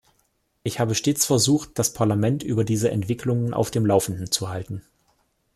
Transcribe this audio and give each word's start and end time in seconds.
Ich 0.63 0.79
habe 0.79 0.95
stets 0.95 1.27
versucht, 1.27 1.77
das 1.77 1.93
Parlament 1.93 2.41
über 2.41 2.63
diese 2.63 2.89
Entwicklungen 2.89 3.53
auf 3.53 3.69
dem 3.69 3.85
Laufenden 3.85 4.31
zu 4.31 4.49
halten. 4.49 4.81